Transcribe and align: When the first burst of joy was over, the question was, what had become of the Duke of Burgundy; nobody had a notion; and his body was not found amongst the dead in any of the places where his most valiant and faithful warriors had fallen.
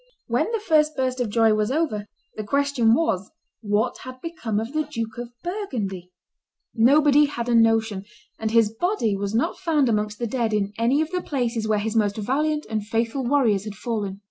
When 0.25 0.51
the 0.51 0.59
first 0.59 0.95
burst 0.95 1.19
of 1.19 1.29
joy 1.29 1.53
was 1.53 1.69
over, 1.69 2.07
the 2.35 2.43
question 2.43 2.95
was, 2.95 3.29
what 3.61 3.99
had 3.99 4.19
become 4.19 4.59
of 4.59 4.73
the 4.73 4.81
Duke 4.85 5.19
of 5.19 5.29
Burgundy; 5.43 6.11
nobody 6.73 7.25
had 7.25 7.47
a 7.47 7.53
notion; 7.53 8.05
and 8.39 8.49
his 8.49 8.73
body 8.73 9.15
was 9.15 9.35
not 9.35 9.59
found 9.59 9.87
amongst 9.89 10.17
the 10.17 10.25
dead 10.25 10.53
in 10.55 10.73
any 10.79 11.01
of 11.03 11.11
the 11.11 11.21
places 11.21 11.67
where 11.67 11.77
his 11.77 11.95
most 11.95 12.17
valiant 12.17 12.65
and 12.67 12.87
faithful 12.87 13.23
warriors 13.23 13.65
had 13.65 13.75
fallen. 13.75 14.19